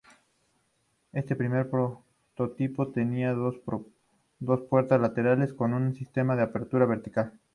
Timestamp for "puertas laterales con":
4.67-5.75